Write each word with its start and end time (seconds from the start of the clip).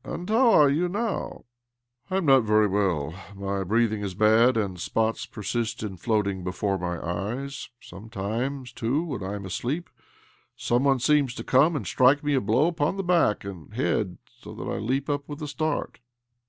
"And 0.04 0.28
how 0.28 0.50
are 0.50 0.68
you 0.68 0.88
now? 0.88 1.44
""I 2.10 2.16
am 2.16 2.26
not 2.26 2.42
very 2.42 2.66
well. 2.66 3.14
My 3.36 3.62
breathing 3.62 4.02
is 4.02 4.14
bad, 4.14 4.56
and 4.56 4.80
spots 4.80 5.26
persist 5.26 5.80
in 5.84 5.96
floating 5.96 6.42
before 6.42 6.76
niy 6.76 7.00
eyes. 7.04 7.68
Sometimes, 7.80 8.72
too, 8.72 9.04
when 9.04 9.22
I 9.22 9.34
am 9.36 9.44
asleep, 9.44 9.88
some 10.56 10.82
one 10.82 10.98
seems 10.98 11.34
to 11.36 11.44
come 11.44 11.76
and 11.76 11.86
strike 11.86 12.24
me 12.24 12.34
a 12.34 12.40
blow 12.40 12.66
upon 12.66 12.96
the 12.96 13.04
back 13.04 13.44
and 13.44 13.74
head, 13.74 14.18
so 14.40 14.54
that 14.56 14.64
I 14.66 14.78
leap 14.78 15.08
up 15.08 15.28
with 15.28 15.40
a 15.40 15.46
start." 15.46 16.00